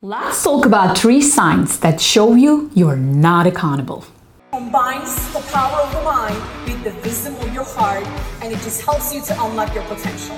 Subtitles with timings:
[0.00, 4.04] Let's talk about three signs that show you you're not accountable.
[4.52, 8.06] combines the power of the mind with the wisdom of your heart
[8.40, 10.36] and it just helps you to unlock your potential.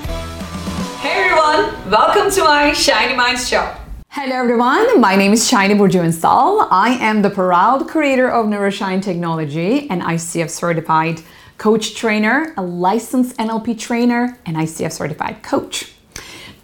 [1.02, 3.70] Hey everyone, welcome to my Shiny Minds show.
[4.08, 6.66] Hello everyone, my name is Shiny Burjunsal.
[6.70, 11.20] I am the proud creator of Neuroshine Technology an ICF certified
[11.58, 15.92] coach trainer, a licensed NLP trainer, and ICF certified coach.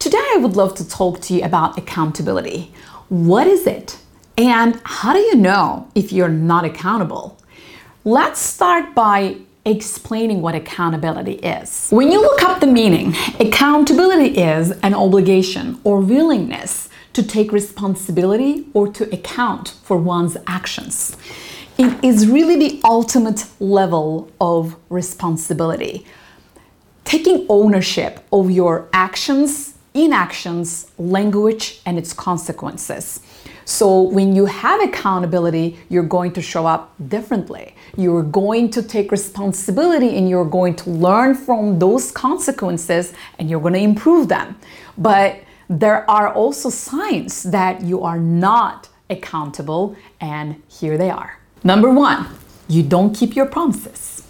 [0.07, 2.73] Today I would love to talk to you about accountability.
[3.09, 3.99] What is it?
[4.39, 7.37] And how do you know if you're not accountable?
[8.05, 11.89] Let's start by explaining what accountability is.
[11.91, 18.69] When you look up the meaning, accountability is an obligation or willingness to take responsibility
[18.75, 21.17] or to account for one's actions.
[21.79, 26.07] It is really the ultimate level of responsibility.
[27.03, 33.21] Taking ownership of your actions inactions, language, and its consequences.
[33.65, 37.75] So, when you have accountability, you're going to show up differently.
[37.97, 43.61] You're going to take responsibility and you're going to learn from those consequences and you're
[43.61, 44.57] going to improve them.
[44.97, 51.39] But there are also signs that you are not accountable, and here they are.
[51.65, 52.27] Number one,
[52.69, 54.23] you don't keep your promises.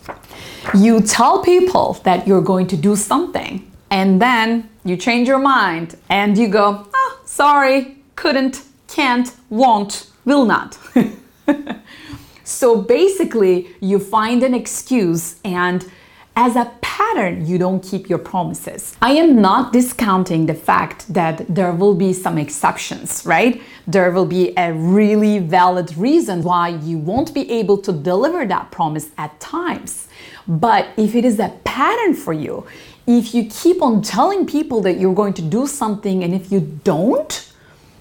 [0.74, 5.96] You tell people that you're going to do something, and then you change your mind
[6.08, 10.78] and you go, oh, sorry, couldn't, can't, won't, will not.
[12.44, 15.90] so basically, you find an excuse and
[16.38, 18.94] as a pattern, you don't keep your promises.
[19.00, 23.62] I am not discounting the fact that there will be some exceptions, right?
[23.86, 28.70] There will be a really valid reason why you won't be able to deliver that
[28.70, 30.08] promise at times.
[30.46, 32.66] But if it is a pattern for you,
[33.06, 36.60] if you keep on telling people that you're going to do something and if you
[36.82, 37.52] don't,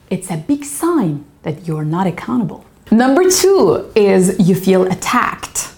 [0.09, 2.65] it's a big sign that you're not accountable.
[2.91, 5.69] Number two is you feel attacked.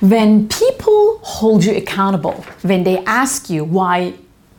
[0.00, 4.14] When people hold you accountable, when they ask you, why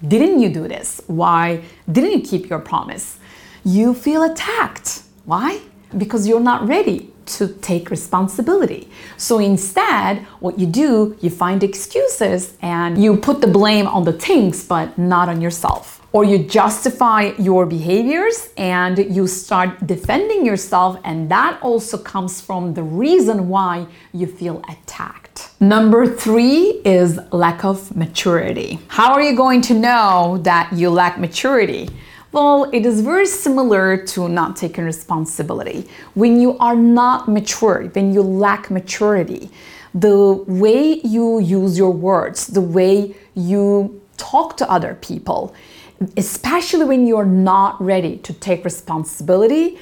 [0.05, 1.01] didn't you do this?
[1.07, 3.19] Why didn't you keep your promise?
[3.63, 5.03] You feel attacked.
[5.25, 5.61] Why?
[5.97, 8.89] Because you're not ready to take responsibility.
[9.17, 14.13] So instead, what you do, you find excuses and you put the blame on the
[14.13, 15.95] things, but not on yourself.
[16.11, 22.73] Or you justify your behaviors and you start defending yourself, and that also comes from
[22.73, 25.51] the reason why you feel attacked.
[25.59, 28.79] Number three is lack of maturity.
[28.87, 31.89] How are you going to know that you lack maturity?
[32.31, 35.87] Well, it is very similar to not taking responsibility.
[36.13, 39.49] When you are not mature, when you lack maturity,
[39.95, 45.55] the way you use your words, the way you talk to other people,
[46.17, 49.79] especially when you're not ready to take responsibility,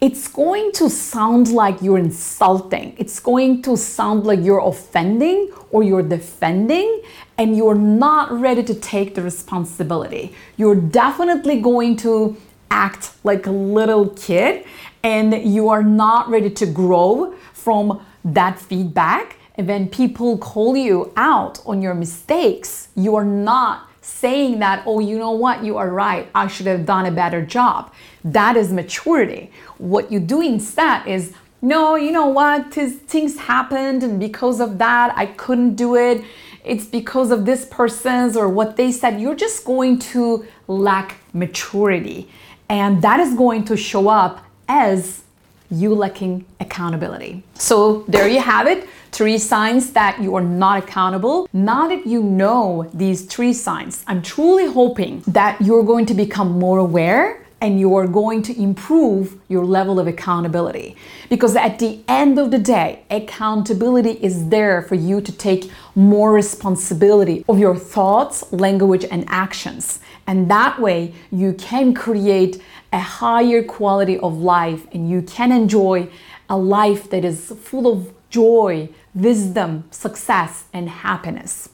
[0.00, 2.94] it's going to sound like you're insulting.
[2.96, 7.02] It's going to sound like you're offending or you're defending
[7.36, 10.34] and you're not ready to take the responsibility.
[10.56, 12.36] You're definitely going to
[12.70, 14.64] act like a little kid
[15.02, 19.36] and you are not ready to grow from that feedback.
[19.56, 25.00] And when people call you out on your mistakes, you are not saying that, oh,
[25.00, 27.92] you know what, you are right, I should have done a better job.
[28.24, 29.50] That is maturity.
[29.78, 35.12] What you do instead is, no, you know what, things happened, and because of that,
[35.16, 36.24] I couldn't do it.
[36.64, 39.20] It's because of this person's or what they said.
[39.20, 42.28] You're just going to lack maturity.
[42.68, 45.22] And that is going to show up as
[45.70, 47.42] you lacking accountability.
[47.54, 48.88] So there you have it.
[49.12, 51.48] Three signs that you are not accountable.
[51.52, 56.58] Now that you know these three signs, I'm truly hoping that you're going to become
[56.58, 60.96] more aware and you are going to improve your level of accountability.
[61.28, 66.32] Because at the end of the day, accountability is there for you to take more
[66.32, 70.00] responsibility of your thoughts, language, and actions.
[70.26, 72.62] And that way, you can create
[72.92, 76.08] a higher quality of life and you can enjoy
[76.48, 81.68] a life that is full of joy, wisdom, success, and happiness.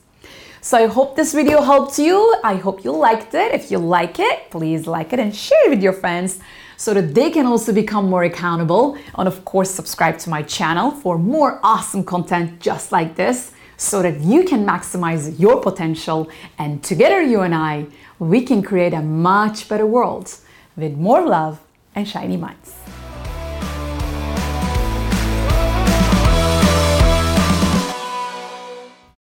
[0.67, 2.35] So I hope this video helped you.
[2.43, 3.53] I hope you liked it.
[3.53, 6.41] If you like it, please like it and share it with your friends
[6.75, 8.97] so that they can also become more accountable.
[9.17, 14.01] And of course, subscribe to my channel for more awesome content just like this so
[14.01, 16.29] that you can maximize your potential.
[16.59, 17.85] And together, you and I,
[18.19, 20.35] we can create a much better world
[20.75, 21.61] with more love
[21.95, 22.75] and shiny minds.